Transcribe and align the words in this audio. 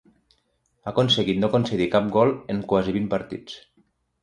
Ha 0.85 0.87
aconseguit 0.91 1.43
no 1.43 1.51
concedir 1.57 1.87
cap 1.97 2.09
gol 2.17 2.33
en 2.55 2.65
quasi 2.73 2.97
vint 2.99 3.09
partits. 3.15 3.63